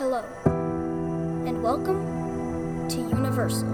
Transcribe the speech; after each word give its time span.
Hello, 0.00 0.24
and 1.46 1.62
welcome 1.62 2.88
to 2.88 2.96
Universal 2.96 3.68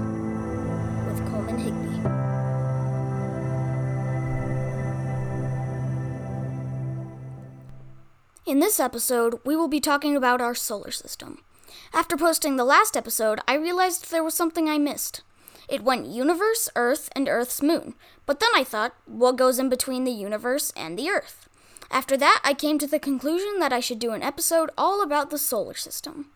with 1.07 1.25
Coleman 1.30 1.57
Higby. 1.57 2.01
In 8.45 8.59
this 8.59 8.81
episode, 8.81 9.39
we 9.45 9.54
will 9.54 9.68
be 9.68 9.79
talking 9.79 10.17
about 10.17 10.41
our 10.41 10.57
solar 10.57 10.91
system. 10.91 11.45
After 11.93 12.17
posting 12.17 12.57
the 12.57 12.64
last 12.64 12.96
episode, 12.96 13.39
I 13.46 13.54
realized 13.54 14.11
there 14.11 14.25
was 14.25 14.35
something 14.35 14.68
I 14.68 14.79
missed. 14.79 15.22
It 15.68 15.85
went 15.85 16.07
universe, 16.07 16.68
Earth, 16.75 17.08
and 17.14 17.29
Earth's 17.29 17.63
moon. 17.63 17.95
But 18.27 18.40
then 18.40 18.50
I 18.53 18.64
thought, 18.64 18.96
what 19.04 19.36
goes 19.36 19.61
in 19.61 19.68
between 19.68 20.03
the 20.03 20.11
universe 20.11 20.72
and 20.75 20.99
the 20.99 21.08
Earth? 21.08 21.49
After 21.91 22.16
that, 22.16 22.41
I 22.45 22.55
came 22.55 22.79
to 22.79 22.87
the 22.87 22.98
conclusion 22.98 23.58
that 23.61 23.72
I 23.72 23.81
should 23.81 23.99
do 23.99 24.13
an 24.13 24.22
episode 24.22 24.71
all 24.76 25.03
about 25.03 25.31
the 25.31 25.39
solar 25.39 25.75
system. 25.75 26.31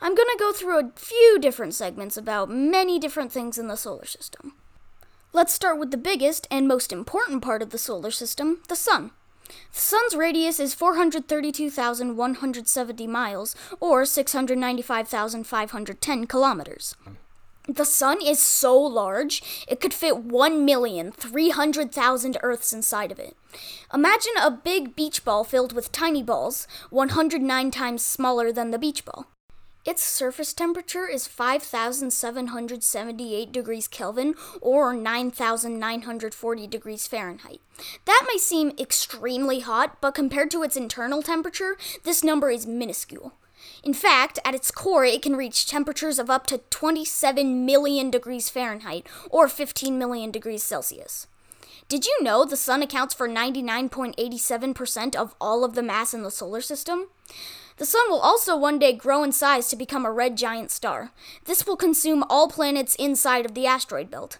I'm 0.00 0.14
going 0.14 0.28
to 0.28 0.36
go 0.38 0.52
through 0.52 0.78
a 0.78 0.92
few 0.96 1.38
different 1.40 1.74
segments 1.74 2.16
about 2.16 2.50
many 2.50 2.98
different 2.98 3.30
things 3.32 3.58
in 3.58 3.68
the 3.68 3.76
solar 3.76 4.06
system. 4.06 4.54
Let's 5.32 5.52
start 5.52 5.78
with 5.78 5.90
the 5.90 5.96
biggest 5.96 6.46
and 6.50 6.68
most 6.68 6.92
important 6.92 7.42
part 7.42 7.62
of 7.62 7.70
the 7.70 7.78
solar 7.78 8.10
system 8.10 8.60
the 8.68 8.76
Sun. 8.76 9.12
The 9.72 9.80
Sun's 9.80 10.14
radius 10.14 10.60
is 10.60 10.74
432,170 10.74 13.06
miles, 13.06 13.56
or 13.80 14.04
695,510 14.04 16.26
kilometers. 16.26 16.94
The 17.66 17.86
Sun 17.86 18.20
is 18.20 18.40
so 18.40 18.78
large, 18.78 19.42
it 19.66 19.80
could 19.80 19.94
fit 19.94 20.28
1,300,000 20.28 22.36
Earths 22.42 22.74
inside 22.74 23.10
of 23.10 23.18
it. 23.18 23.34
Imagine 23.92 24.34
a 24.38 24.50
big 24.50 24.94
beach 24.94 25.24
ball 25.24 25.44
filled 25.44 25.72
with 25.72 25.90
tiny 25.90 26.22
balls, 26.22 26.68
109 26.90 27.70
times 27.70 28.04
smaller 28.04 28.52
than 28.52 28.70
the 28.70 28.78
beach 28.78 29.06
ball. 29.06 29.28
Its 29.86 30.02
surface 30.02 30.52
temperature 30.52 31.06
is 31.06 31.26
5,778 31.26 33.52
degrees 33.52 33.88
Kelvin 33.88 34.34
or 34.60 34.92
9,940 34.94 36.66
degrees 36.66 37.06
Fahrenheit. 37.06 37.62
That 38.04 38.26
may 38.30 38.36
seem 38.38 38.72
extremely 38.78 39.60
hot, 39.60 40.02
but 40.02 40.14
compared 40.14 40.50
to 40.50 40.62
its 40.62 40.76
internal 40.76 41.22
temperature, 41.22 41.78
this 42.02 42.22
number 42.22 42.50
is 42.50 42.66
minuscule. 42.66 43.32
In 43.82 43.94
fact, 43.94 44.38
at 44.44 44.54
its 44.54 44.70
core, 44.70 45.04
it 45.04 45.22
can 45.22 45.36
reach 45.36 45.66
temperatures 45.66 46.18
of 46.18 46.30
up 46.30 46.46
to 46.48 46.58
27 46.70 47.66
million 47.66 48.10
degrees 48.10 48.48
Fahrenheit 48.48 49.06
or 49.30 49.48
15 49.48 49.98
million 49.98 50.30
degrees 50.30 50.62
Celsius. 50.62 51.26
Did 51.88 52.06
you 52.06 52.16
know 52.22 52.44
the 52.44 52.56
sun 52.56 52.82
accounts 52.82 53.14
for 53.14 53.28
99.87% 53.28 55.14
of 55.14 55.34
all 55.40 55.64
of 55.64 55.74
the 55.74 55.82
mass 55.82 56.14
in 56.14 56.22
the 56.22 56.30
solar 56.30 56.62
system? 56.62 57.08
The 57.76 57.84
sun 57.84 58.08
will 58.08 58.20
also 58.20 58.56
one 58.56 58.78
day 58.78 58.92
grow 58.92 59.22
in 59.22 59.32
size 59.32 59.68
to 59.68 59.76
become 59.76 60.06
a 60.06 60.12
red 60.12 60.36
giant 60.36 60.70
star. 60.70 61.10
This 61.44 61.66
will 61.66 61.76
consume 61.76 62.24
all 62.30 62.48
planets 62.48 62.94
inside 62.94 63.44
of 63.44 63.54
the 63.54 63.66
asteroid 63.66 64.10
belt. 64.10 64.38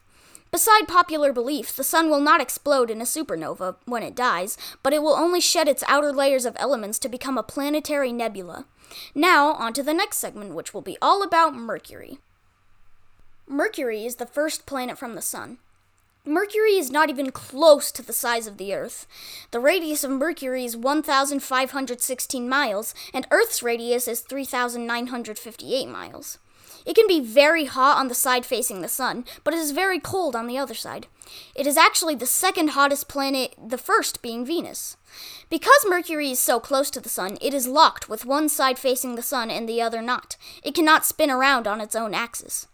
Beside 0.54 0.86
popular 0.86 1.32
belief, 1.32 1.74
the 1.74 1.82
sun 1.82 2.08
will 2.08 2.20
not 2.20 2.40
explode 2.40 2.88
in 2.88 3.00
a 3.00 3.04
supernova 3.04 3.74
when 3.86 4.04
it 4.04 4.14
dies, 4.14 4.56
but 4.84 4.92
it 4.92 5.02
will 5.02 5.16
only 5.16 5.40
shed 5.40 5.66
its 5.66 5.82
outer 5.88 6.12
layers 6.12 6.44
of 6.44 6.56
elements 6.60 7.00
to 7.00 7.08
become 7.08 7.36
a 7.36 7.42
planetary 7.42 8.12
nebula. 8.12 8.64
Now, 9.16 9.54
on 9.54 9.72
to 9.72 9.82
the 9.82 9.92
next 9.92 10.18
segment, 10.18 10.54
which 10.54 10.72
will 10.72 10.80
be 10.80 10.96
all 11.02 11.24
about 11.24 11.56
Mercury. 11.56 12.18
Mercury 13.48 14.06
is 14.06 14.14
the 14.14 14.26
first 14.26 14.64
planet 14.64 14.96
from 14.96 15.16
the 15.16 15.22
sun. 15.22 15.58
Mercury 16.24 16.76
is 16.76 16.88
not 16.88 17.10
even 17.10 17.32
close 17.32 17.90
to 17.90 18.02
the 18.02 18.12
size 18.12 18.46
of 18.46 18.56
the 18.56 18.72
Earth. 18.72 19.08
The 19.50 19.58
radius 19.58 20.04
of 20.04 20.12
Mercury 20.12 20.64
is 20.64 20.76
1,516 20.76 22.48
miles, 22.48 22.94
and 23.12 23.26
Earth's 23.32 23.60
radius 23.60 24.06
is 24.06 24.20
3,958 24.20 25.88
miles. 25.88 26.38
It 26.84 26.94
can 26.94 27.06
be 27.06 27.20
very 27.20 27.64
hot 27.64 27.96
on 27.96 28.08
the 28.08 28.14
side 28.14 28.44
facing 28.44 28.80
the 28.80 28.88
sun, 28.88 29.24
but 29.42 29.54
it 29.54 29.60
is 29.60 29.70
very 29.70 29.98
cold 29.98 30.36
on 30.36 30.46
the 30.46 30.58
other 30.58 30.74
side. 30.74 31.06
It 31.54 31.66
is 31.66 31.76
actually 31.76 32.14
the 32.14 32.26
second 32.26 32.70
hottest 32.70 33.08
planet, 33.08 33.54
the 33.62 33.78
first 33.78 34.20
being 34.20 34.44
Venus. 34.44 34.96
Because 35.48 35.86
Mercury 35.88 36.30
is 36.30 36.38
so 36.38 36.60
close 36.60 36.90
to 36.90 37.00
the 37.00 37.08
sun, 37.08 37.38
it 37.40 37.54
is 37.54 37.66
locked 37.66 38.08
with 38.08 38.26
one 38.26 38.48
side 38.48 38.78
facing 38.78 39.14
the 39.14 39.22
sun 39.22 39.50
and 39.50 39.68
the 39.68 39.80
other 39.80 40.02
not. 40.02 40.36
It 40.62 40.74
cannot 40.74 41.06
spin 41.06 41.30
around 41.30 41.66
on 41.66 41.80
its 41.80 41.96
own 41.96 42.12
axis. 42.12 42.66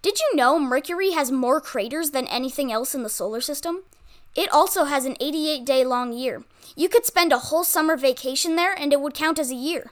Did 0.00 0.18
you 0.18 0.36
know 0.36 0.58
Mercury 0.58 1.12
has 1.12 1.30
more 1.30 1.60
craters 1.60 2.10
than 2.10 2.26
anything 2.26 2.72
else 2.72 2.94
in 2.94 3.02
the 3.02 3.08
solar 3.08 3.40
system? 3.40 3.82
It 4.34 4.50
also 4.50 4.84
has 4.84 5.04
an 5.04 5.16
88 5.20 5.64
day 5.64 5.84
long 5.84 6.12
year. 6.12 6.42
You 6.74 6.88
could 6.88 7.04
spend 7.04 7.32
a 7.32 7.38
whole 7.38 7.64
summer 7.64 7.96
vacation 7.96 8.56
there 8.56 8.74
and 8.78 8.92
it 8.92 9.00
would 9.00 9.14
count 9.14 9.38
as 9.38 9.50
a 9.50 9.56
year. 9.56 9.90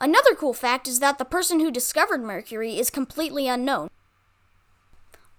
Another 0.00 0.34
cool 0.34 0.54
fact 0.54 0.88
is 0.88 0.98
that 1.00 1.18
the 1.18 1.26
person 1.26 1.60
who 1.60 1.70
discovered 1.70 2.22
Mercury 2.22 2.78
is 2.78 2.88
completely 2.88 3.46
unknown. 3.46 3.90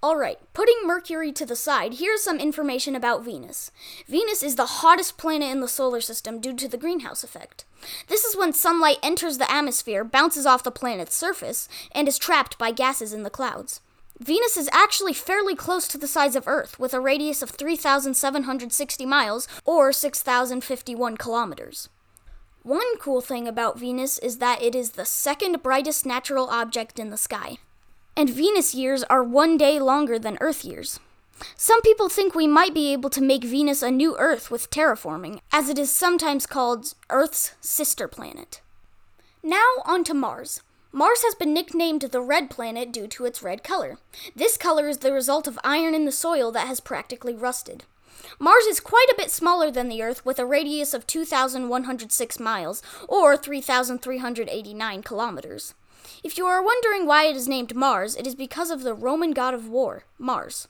Alright, 0.03 0.39
putting 0.53 0.77
Mercury 0.83 1.31
to 1.31 1.45
the 1.45 1.55
side, 1.55 1.95
here's 1.95 2.23
some 2.23 2.39
information 2.39 2.95
about 2.95 3.25
Venus. 3.25 3.71
Venus 4.07 4.43
is 4.43 4.55
the 4.55 4.81
hottest 4.81 5.17
planet 5.17 5.51
in 5.51 5.61
the 5.61 5.67
solar 5.67 6.01
system 6.01 6.39
due 6.39 6.55
to 6.55 6.67
the 6.67 6.77
greenhouse 6.77 7.23
effect. 7.23 7.65
This 8.07 8.23
is 8.23 8.35
when 8.35 8.53
sunlight 8.53 8.97
enters 9.01 9.39
the 9.39 9.51
atmosphere, 9.51 10.03
bounces 10.03 10.45
off 10.45 10.63
the 10.63 10.71
planet's 10.71 11.15
surface, 11.15 11.67
and 11.91 12.07
is 12.07 12.19
trapped 12.19 12.59
by 12.59 12.71
gases 12.71 13.13
in 13.13 13.23
the 13.23 13.29
clouds. 13.31 13.81
Venus 14.19 14.57
is 14.57 14.69
actually 14.71 15.13
fairly 15.13 15.55
close 15.55 15.87
to 15.87 15.97
the 15.97 16.07
size 16.07 16.35
of 16.35 16.47
Earth, 16.47 16.79
with 16.79 16.93
a 16.93 16.99
radius 16.99 17.41
of 17.41 17.49
3,760 17.49 19.05
miles, 19.07 19.47
or 19.65 19.91
6,051 19.91 21.17
kilometers. 21.17 21.89
One 22.63 22.97
cool 22.99 23.21
thing 23.21 23.47
about 23.47 23.79
Venus 23.79 24.19
is 24.19 24.37
that 24.37 24.61
it 24.61 24.75
is 24.75 24.91
the 24.91 25.05
second 25.05 25.63
brightest 25.63 26.05
natural 26.05 26.47
object 26.47 26.99
in 26.99 27.09
the 27.09 27.17
sky, 27.17 27.57
and 28.15 28.29
Venus 28.29 28.75
years 28.75 29.03
are 29.05 29.23
one 29.23 29.57
day 29.57 29.79
longer 29.79 30.19
than 30.19 30.37
Earth 30.39 30.63
years. 30.63 30.99
Some 31.55 31.81
people 31.81 32.07
think 32.07 32.35
we 32.35 32.45
might 32.45 32.75
be 32.75 32.93
able 32.93 33.09
to 33.09 33.21
make 33.21 33.43
Venus 33.43 33.81
a 33.81 33.89
new 33.89 34.15
Earth 34.19 34.51
with 34.51 34.69
terraforming, 34.69 35.39
as 35.51 35.69
it 35.69 35.79
is 35.79 35.89
sometimes 35.89 36.45
called 36.45 36.93
Earth's 37.09 37.55
sister 37.61 38.07
planet. 38.07 38.61
Now 39.41 39.81
on 39.83 40.03
to 40.03 40.13
Mars. 40.13 40.61
Mars 40.91 41.23
has 41.23 41.33
been 41.33 41.55
nicknamed 41.55 42.01
the 42.01 42.21
red 42.21 42.51
planet 42.51 42.91
due 42.91 43.07
to 43.07 43.25
its 43.25 43.41
red 43.41 43.63
color. 43.63 43.97
This 44.35 44.55
color 44.55 44.87
is 44.87 44.99
the 44.99 45.11
result 45.11 45.47
of 45.47 45.57
iron 45.63 45.95
in 45.95 46.05
the 46.05 46.11
soil 46.11 46.51
that 46.51 46.67
has 46.67 46.79
practically 46.79 47.33
rusted. 47.33 47.85
Mars 48.39 48.65
is 48.65 48.79
quite 48.79 49.07
a 49.11 49.15
bit 49.17 49.31
smaller 49.31 49.69
than 49.69 49.89
the 49.89 50.01
Earth 50.01 50.25
with 50.25 50.39
a 50.39 50.45
radius 50.45 50.93
of 50.93 51.05
2,106 51.05 52.39
miles, 52.39 52.81
or 53.07 53.37
3,389 53.37 55.03
kilometers. 55.03 55.73
If 56.23 56.37
you 56.37 56.45
are 56.45 56.63
wondering 56.63 57.05
why 57.05 57.25
it 57.25 57.35
is 57.35 57.47
named 57.47 57.75
Mars, 57.75 58.15
it 58.15 58.25
is 58.25 58.35
because 58.35 58.71
of 58.71 58.83
the 58.83 58.93
Roman 58.93 59.31
god 59.31 59.53
of 59.53 59.67
war, 59.67 60.05
Mars. 60.17 60.67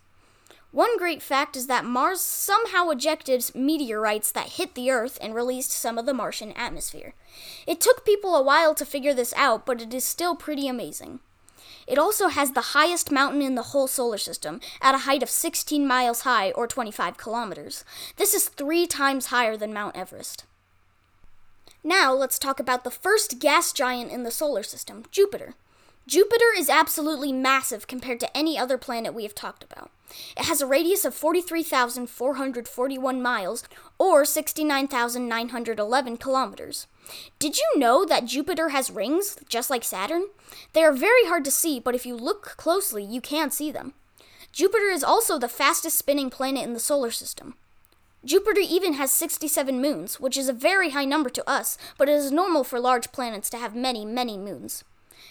One 0.71 0.97
great 0.97 1.21
fact 1.21 1.57
is 1.57 1.67
that 1.67 1.83
Mars 1.83 2.21
somehow 2.21 2.89
ejected 2.89 3.51
meteorites 3.53 4.31
that 4.31 4.53
hit 4.53 4.73
the 4.73 4.89
Earth 4.89 5.17
and 5.21 5.35
released 5.35 5.71
some 5.71 5.97
of 5.97 6.05
the 6.05 6.13
Martian 6.13 6.53
atmosphere. 6.53 7.13
It 7.67 7.81
took 7.81 8.05
people 8.05 8.35
a 8.35 8.41
while 8.41 8.73
to 8.75 8.85
figure 8.85 9.13
this 9.13 9.33
out, 9.35 9.65
but 9.65 9.81
it 9.81 9.93
is 9.93 10.05
still 10.05 10.35
pretty 10.35 10.69
amazing. 10.69 11.19
It 11.91 11.99
also 11.99 12.29
has 12.29 12.53
the 12.53 12.71
highest 12.71 13.11
mountain 13.11 13.41
in 13.41 13.55
the 13.55 13.73
whole 13.73 13.85
solar 13.85 14.17
system, 14.17 14.61
at 14.81 14.95
a 14.95 14.99
height 14.99 15.21
of 15.21 15.29
16 15.29 15.85
miles 15.85 16.21
high 16.21 16.51
or 16.51 16.65
25 16.65 17.17
kilometers. 17.17 17.83
This 18.15 18.33
is 18.33 18.47
three 18.47 18.87
times 18.87 19.25
higher 19.25 19.57
than 19.57 19.73
Mount 19.73 19.97
Everest. 19.97 20.45
Now 21.83 22.13
let's 22.13 22.39
talk 22.39 22.61
about 22.61 22.85
the 22.85 22.91
first 22.91 23.39
gas 23.39 23.73
giant 23.73 24.09
in 24.09 24.23
the 24.23 24.31
solar 24.31 24.63
system, 24.63 25.03
Jupiter. 25.11 25.53
Jupiter 26.11 26.51
is 26.57 26.69
absolutely 26.69 27.31
massive 27.31 27.87
compared 27.87 28.19
to 28.19 28.37
any 28.37 28.57
other 28.57 28.77
planet 28.77 29.13
we 29.13 29.23
have 29.23 29.33
talked 29.33 29.63
about. 29.63 29.91
It 30.35 30.43
has 30.43 30.59
a 30.59 30.65
radius 30.65 31.05
of 31.05 31.15
43,441 31.15 33.21
miles, 33.21 33.63
or 33.97 34.25
69,911 34.25 36.17
kilometers. 36.17 36.87
Did 37.39 37.57
you 37.57 37.65
know 37.77 38.03
that 38.03 38.25
Jupiter 38.25 38.67
has 38.69 38.91
rings, 38.91 39.37
just 39.47 39.69
like 39.69 39.85
Saturn? 39.85 40.25
They 40.73 40.83
are 40.83 40.91
very 40.91 41.27
hard 41.27 41.45
to 41.45 41.51
see, 41.51 41.79
but 41.79 41.95
if 41.95 42.05
you 42.05 42.17
look 42.17 42.57
closely, 42.57 43.05
you 43.05 43.21
can 43.21 43.49
see 43.49 43.71
them. 43.71 43.93
Jupiter 44.51 44.89
is 44.89 45.05
also 45.05 45.39
the 45.39 45.47
fastest 45.47 45.97
spinning 45.97 46.29
planet 46.29 46.65
in 46.65 46.73
the 46.73 46.79
solar 46.81 47.11
system. 47.11 47.55
Jupiter 48.25 48.59
even 48.59 48.95
has 48.95 49.13
67 49.13 49.81
moons, 49.81 50.19
which 50.19 50.35
is 50.35 50.49
a 50.49 50.53
very 50.53 50.89
high 50.89 51.05
number 51.05 51.29
to 51.29 51.49
us, 51.49 51.77
but 51.97 52.09
it 52.09 52.15
is 52.15 52.33
normal 52.33 52.65
for 52.65 52.81
large 52.81 53.13
planets 53.13 53.49
to 53.51 53.57
have 53.57 53.73
many, 53.73 54.03
many 54.03 54.37
moons. 54.37 54.83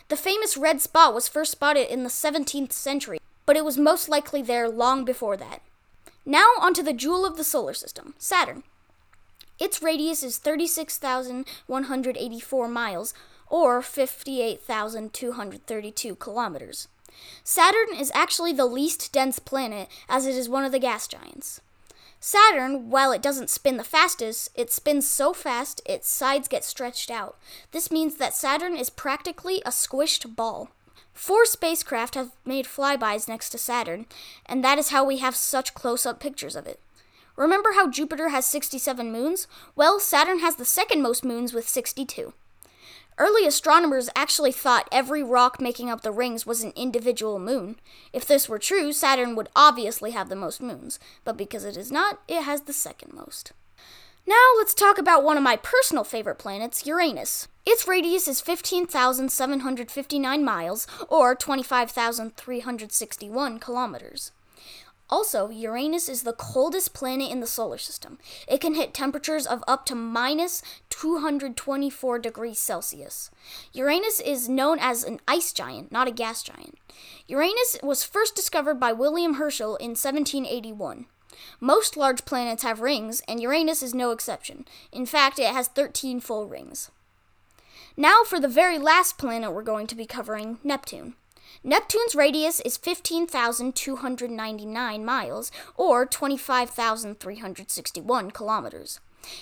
The 0.09 0.17
famous 0.17 0.57
red 0.57 0.81
spot 0.81 1.15
was 1.15 1.29
first 1.29 1.53
spotted 1.53 1.93
in 1.93 2.03
the 2.03 2.09
17th 2.09 2.73
century, 2.73 3.21
but 3.47 3.57
it 3.57 3.65
was 3.65 3.79
most 3.79 4.09
likely 4.09 4.43
there 4.43 4.69
long 4.69 5.05
before 5.05 5.37
that. 5.37 5.63
Now 6.25 6.49
onto 6.61 6.83
the 6.83 6.93
jewel 6.93 7.25
of 7.25 7.37
the 7.37 7.45
solar 7.45 7.75
system, 7.75 8.15
Saturn. 8.19 8.65
Its 9.59 9.83
radius 9.83 10.23
is 10.23 10.39
36,184 10.39 12.69
miles, 12.69 13.15
or 13.49 13.83
58,232 13.83 16.15
kilometers. 16.17 16.89
Saturn 17.45 17.95
is 17.95 18.11
actually 18.15 18.53
the 18.53 18.67
least 18.67 19.13
dense 19.13 19.39
planet, 19.39 19.89
as 20.09 20.27
it 20.27 20.35
is 20.35 20.49
one 20.49 20.65
of 20.65 20.73
the 20.73 20.79
gas 20.79 21.07
giants. 21.07 21.61
Saturn, 22.23 22.91
while 22.91 23.13
it 23.13 23.23
doesn't 23.23 23.49
spin 23.49 23.79
the 23.79 23.85
fastest, 23.85 24.51
it 24.55 24.71
spins 24.71 25.09
so 25.09 25.33
fast 25.33 25.81
its 25.87 26.07
sides 26.07 26.49
get 26.49 26.65
stretched 26.65 27.11
out. 27.11 27.39
This 27.73 27.91
means 27.91 28.17
that 28.17 28.35
Saturn 28.35 28.77
is 28.77 28.91
practically 28.91 29.63
a 29.65 29.71
squished 29.71 30.37
ball. 30.37 30.69
Four 31.15 31.47
spacecraft 31.47 32.15
have 32.15 32.33
made 32.45 32.67
flybys 32.67 33.27
next 33.27 33.49
to 33.51 33.59
Saturn, 33.59 34.05
and 34.45 34.63
that 34.63 34.79
is 34.79 34.91
how 34.91 35.03
we 35.03 35.19
have 35.19 35.35
such 35.35 35.73
close 35.73 36.05
up 36.05 36.21
pictures 36.21 36.57
of 36.57 36.67
it. 36.67 36.79
Remember 37.37 37.73
how 37.73 37.89
Jupiter 37.89 38.29
has 38.29 38.45
67 38.45 39.11
moons? 39.11 39.47
Well, 39.75 39.99
Saturn 39.99 40.41
has 40.41 40.57
the 40.57 40.67
second 40.67 41.01
most 41.01 41.25
moons 41.25 41.55
with 41.55 41.67
62. 41.67 42.35
Early 43.21 43.47
astronomers 43.47 44.11
actually 44.17 44.51
thought 44.51 44.89
every 44.91 45.23
rock 45.23 45.61
making 45.61 45.89
up 45.91 46.01
the 46.01 46.11
rings 46.11 46.47
was 46.47 46.63
an 46.63 46.73
individual 46.75 47.39
moon. 47.39 47.77
If 48.15 48.27
this 48.27 48.49
were 48.49 48.59
true, 48.59 48.95
Saturn 48.95 49.37
would 49.37 49.51
obviously 49.55 50.13
have 50.13 50.31
the 50.31 50.37
most 50.37 50.63
moons, 50.63 50.99
but 51.23 51.37
because 51.37 51.67
it 51.67 51.77
is 51.77 51.93
not, 51.93 52.21
it 52.29 52.45
has 52.45 52.63
the 52.63 52.73
second 52.73 53.13
most. 53.13 53.53
Now 54.27 54.55
let's 54.57 54.73
talk 54.73 54.97
about 54.97 55.23
one 55.23 55.37
of 55.37 55.43
my 55.43 55.57
personal 55.57 56.03
favorite 56.03 56.39
planets, 56.39 56.87
Uranus. 56.87 57.47
Its 57.67 57.87
radius 57.87 58.27
is 58.27 58.41
15,759 58.41 60.43
miles, 60.43 60.87
or 61.07 61.35
25,361 61.35 63.59
kilometers. 63.59 64.33
Also, 65.11 65.51
Uranus 65.51 66.09
is 66.09 66.23
the 66.23 66.33
coldest 66.33 66.95
planet 66.95 67.31
in 67.31 67.41
the 67.41 67.47
solar 67.47 67.79
system. 67.79 68.19
It 68.47 68.61
can 68.61 68.75
hit 68.75 68.95
temperatures 68.95 69.45
of 69.45 69.65
up 69.67 69.85
to 69.87 69.97
minus 69.97 70.63
224 70.91 72.21
degrees 72.21 72.61
Celsius. 72.61 73.31
Uranus 73.73 74.21
is 74.21 74.49
known 74.49 74.79
as 74.79 75.03
an 75.03 75.21
ice 75.27 75.53
giant, 75.53 75.91
not 75.91 76.07
a 76.07 76.13
gas 76.13 76.45
giant. 76.45 76.79
Uranus 77.27 77.77
was 77.83 78.05
first 78.05 78.37
discovered 78.37 78.79
by 78.79 78.93
William 78.93 79.35
Herschel 79.35 79.77
in 79.77 79.91
1781. 79.91 81.07
Most 81.59 81.97
large 81.97 82.25
planets 82.25 82.63
have 82.63 82.81
rings, 82.81 83.21
and 83.27 83.41
Uranus 83.41 83.83
is 83.83 83.95
no 83.95 84.13
exception. 84.13 84.65
In 84.93 85.07
fact, 85.07 85.39
it 85.39 85.53
has 85.53 85.69
13 85.69 86.21
full 86.21 86.47
rings. 86.47 86.91
Now, 87.97 88.23
for 88.25 88.39
the 88.39 88.49
very 88.49 88.79
last 88.79 89.19
planet 89.19 89.53
we're 89.53 89.63
going 89.63 89.87
to 89.89 89.97
be 89.97 90.07
covering 90.07 90.59
Neptune. 90.63 91.15
Neptune's 91.63 92.15
radius 92.15 92.61
is 92.61 92.77
15,299 92.77 95.05
miles, 95.05 95.51
or 95.77 96.07
25,361 96.07 98.31
kilometers. 98.31 99.01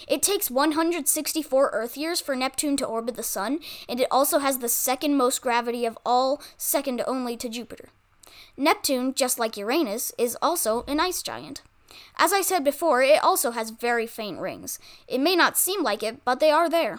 It 0.08 0.22
takes 0.22 0.50
164 0.50 1.70
Earth 1.72 1.96
years 1.96 2.20
for 2.20 2.34
Neptune 2.34 2.76
to 2.78 2.86
orbit 2.86 3.14
the 3.14 3.22
Sun, 3.22 3.60
and 3.88 4.00
it 4.00 4.08
also 4.10 4.40
has 4.40 4.58
the 4.58 4.68
second 4.68 5.16
most 5.16 5.40
gravity 5.40 5.86
of 5.86 5.96
all, 6.04 6.42
second 6.56 7.00
only 7.06 7.36
to 7.36 7.48
Jupiter. 7.48 7.90
Neptune, 8.56 9.14
just 9.14 9.38
like 9.38 9.56
Uranus, 9.56 10.12
is 10.18 10.36
also 10.42 10.82
an 10.88 10.98
ice 10.98 11.22
giant. 11.22 11.62
As 12.16 12.32
I 12.32 12.42
said 12.42 12.64
before, 12.64 13.02
it 13.02 13.22
also 13.22 13.52
has 13.52 13.70
very 13.70 14.06
faint 14.06 14.40
rings. 14.40 14.80
It 15.06 15.20
may 15.20 15.36
not 15.36 15.56
seem 15.56 15.84
like 15.84 16.02
it, 16.02 16.24
but 16.24 16.40
they 16.40 16.50
are 16.50 16.68
there. 16.68 16.98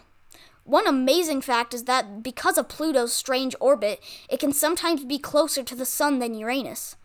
One 0.69 0.85
amazing 0.85 1.41
fact 1.41 1.73
is 1.73 1.85
that 1.85 2.21
because 2.21 2.55
of 2.55 2.67
Pluto's 2.67 3.11
strange 3.11 3.55
orbit, 3.59 4.03
it 4.29 4.39
can 4.39 4.53
sometimes 4.53 5.03
be 5.03 5.17
closer 5.17 5.63
to 5.63 5.73
the 5.73 5.83
Sun 5.83 6.19
than 6.19 6.35
Uranus. 6.35 6.95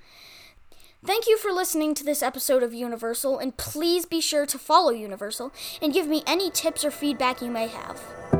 Thank 1.02 1.26
you 1.26 1.38
for 1.38 1.50
listening 1.50 1.94
to 1.94 2.04
this 2.04 2.22
episode 2.22 2.62
of 2.62 2.74
Universal, 2.74 3.38
and 3.38 3.56
please 3.56 4.04
be 4.04 4.20
sure 4.20 4.44
to 4.44 4.58
follow 4.58 4.90
Universal 4.90 5.50
and 5.80 5.94
give 5.94 6.06
me 6.06 6.22
any 6.26 6.50
tips 6.50 6.84
or 6.84 6.90
feedback 6.90 7.40
you 7.40 7.50
may 7.50 7.68
have. 7.68 8.33